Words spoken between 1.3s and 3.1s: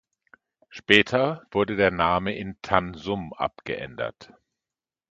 wurde der Name in Tan